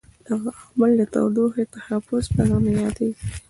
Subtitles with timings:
[0.27, 3.25] دغه عمل د تودوخې تحفظ په نامه یادیږي.